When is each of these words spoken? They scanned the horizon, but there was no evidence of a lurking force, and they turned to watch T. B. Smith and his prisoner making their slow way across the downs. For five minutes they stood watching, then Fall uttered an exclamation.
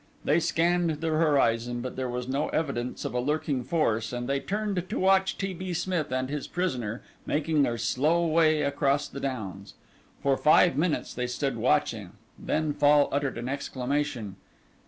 They 0.25 0.39
scanned 0.39 0.89
the 0.99 1.09
horizon, 1.09 1.81
but 1.81 1.95
there 1.95 2.09
was 2.09 2.27
no 2.27 2.49
evidence 2.49 3.05
of 3.05 3.13
a 3.13 3.19
lurking 3.19 3.63
force, 3.63 4.11
and 4.11 4.27
they 4.27 4.39
turned 4.39 4.89
to 4.89 4.99
watch 4.99 5.37
T. 5.37 5.53
B. 5.53 5.73
Smith 5.73 6.11
and 6.11 6.27
his 6.27 6.47
prisoner 6.47 7.03
making 7.27 7.61
their 7.61 7.77
slow 7.77 8.25
way 8.25 8.63
across 8.63 9.07
the 9.07 9.19
downs. 9.19 9.75
For 10.23 10.35
five 10.37 10.75
minutes 10.75 11.13
they 11.13 11.27
stood 11.27 11.55
watching, 11.55 12.13
then 12.39 12.73
Fall 12.73 13.09
uttered 13.11 13.37
an 13.37 13.47
exclamation. 13.47 14.37